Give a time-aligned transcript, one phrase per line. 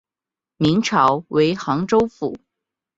[0.57, 2.35] 明朝为杭州府。